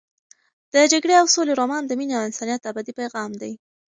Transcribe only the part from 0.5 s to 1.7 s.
د جګړې او سولې